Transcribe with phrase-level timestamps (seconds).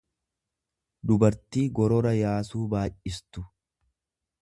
[1.11, 3.49] dubartii gorora yaasuu baay'istu.